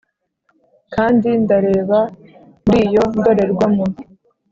kandi 0.93 1.27
ndareba 1.43 1.99
muri 2.65 2.79
iyo 2.87 3.03
ndorerwamo. 3.17 3.85